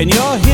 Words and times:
and 0.00 0.14
you're 0.14 0.38
here. 0.38 0.49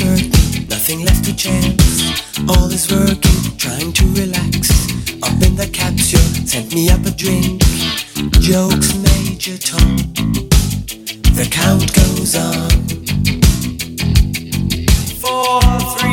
uncertain, 0.00 0.66
nothing 0.68 1.04
left 1.04 1.24
to 1.24 1.36
chance. 1.36 2.02
All 2.48 2.68
is 2.70 2.90
working, 2.90 3.56
trying 3.56 3.92
to 3.92 4.04
relax. 4.20 4.70
Up 5.22 5.40
in 5.42 5.54
the 5.54 5.68
capsule, 5.72 6.20
sent 6.46 6.74
me 6.74 6.88
up 6.90 7.04
a 7.06 7.10
drink. 7.10 7.62
Jokes, 8.40 8.94
Major 8.96 9.56
Tom. 9.56 9.96
The 11.34 11.46
count 11.50 11.94
goes 11.94 12.34
on. 12.34 12.70
Four, 15.20 15.60
three. 15.98 16.03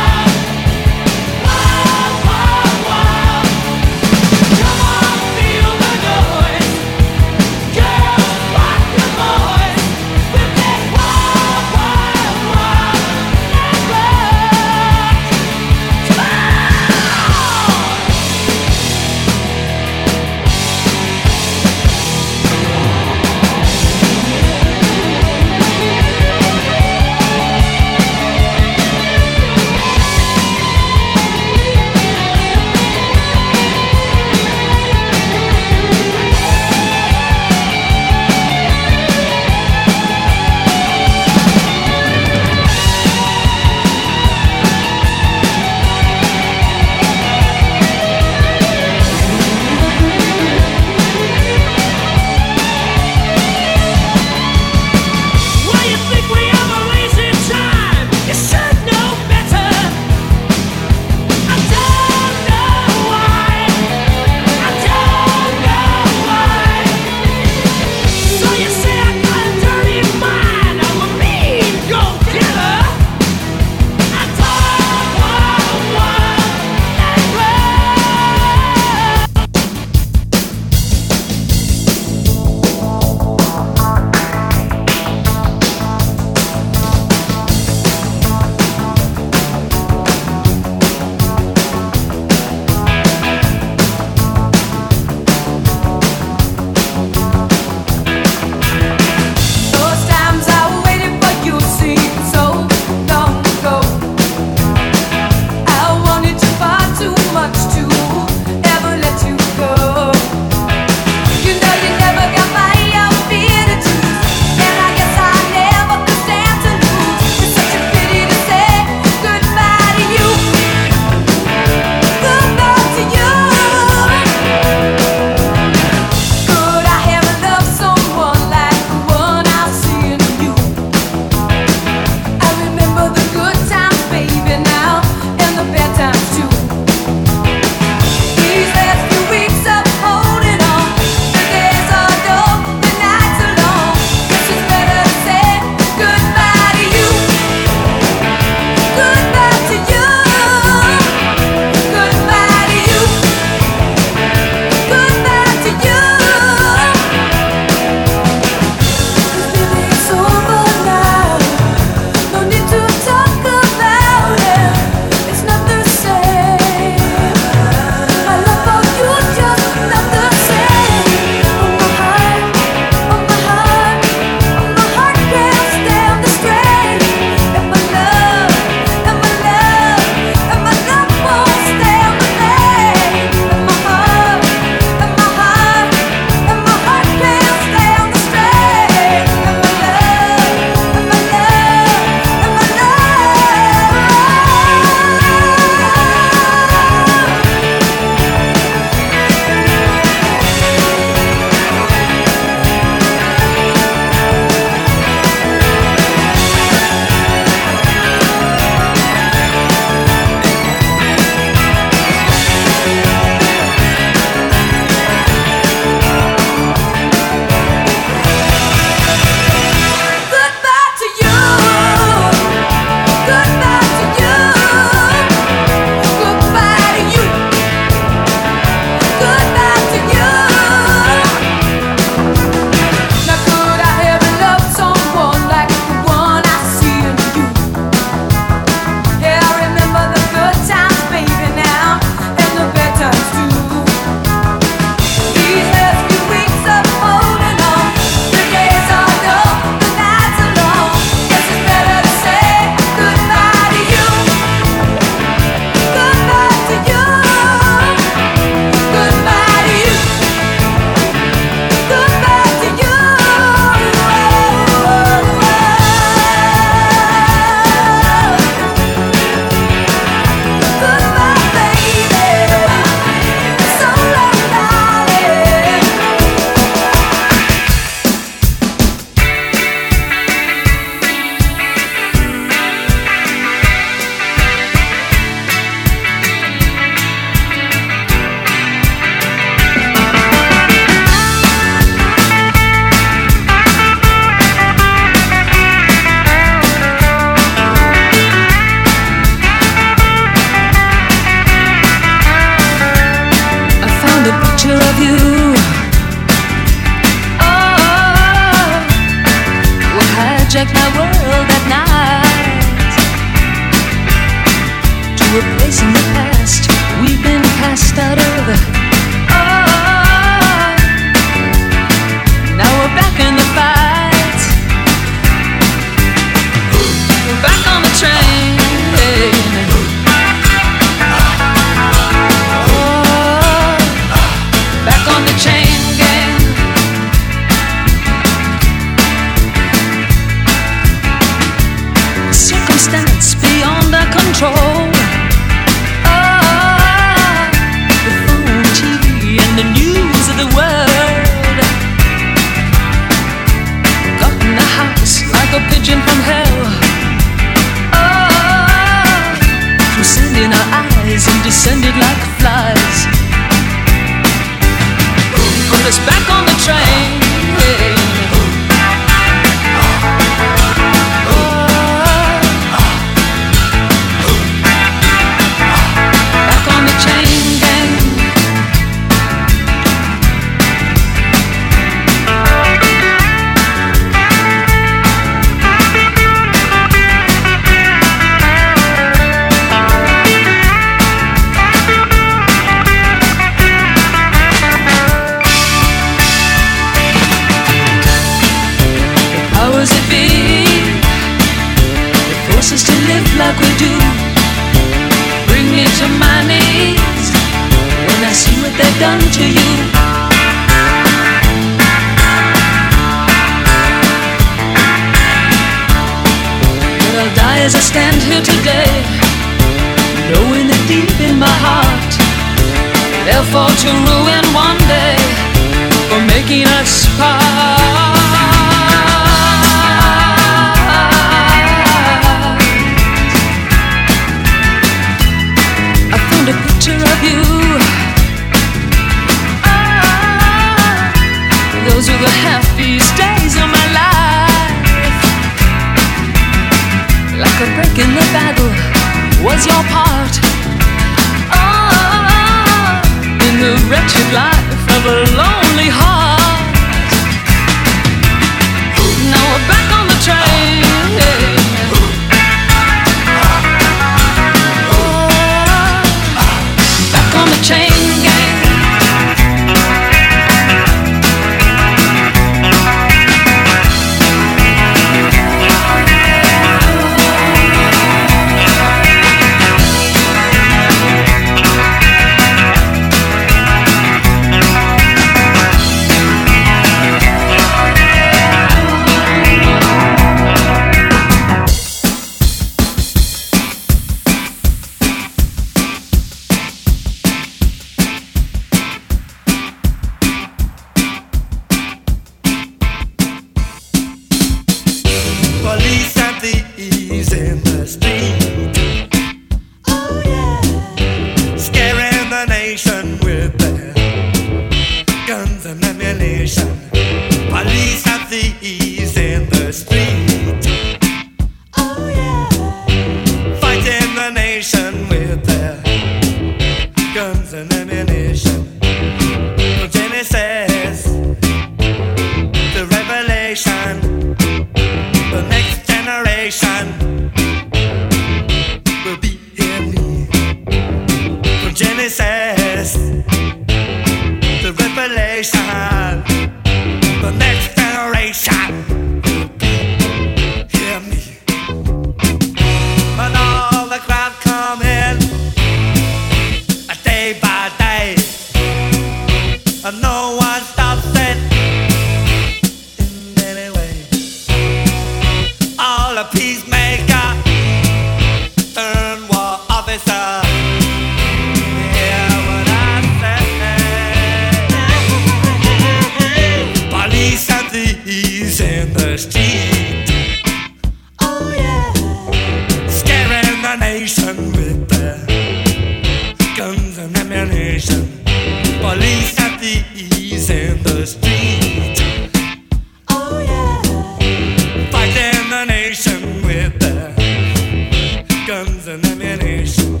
Guns 598.78 598.88
and 598.88 599.06
ammunition. 599.06 600.00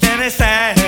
Genesis 0.00 0.83